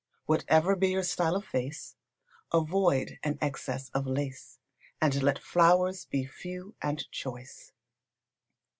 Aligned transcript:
Whatever 0.25 0.75
be 0.75 0.87
your 0.89 1.03
style 1.03 1.35
of 1.35 1.45
face, 1.45 1.95
avoid 2.51 3.19
an 3.21 3.37
excess 3.39 3.89
of 3.93 4.07
lace, 4.07 4.57
and 4.99 5.21
let 5.21 5.37
flowers 5.37 6.05
be 6.05 6.25
few 6.25 6.73
and 6.81 7.07
choice. 7.11 7.71